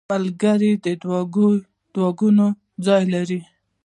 [0.11, 0.85] ملګری د
[1.93, 2.47] دعاګانو
[2.85, 3.39] ځای لري.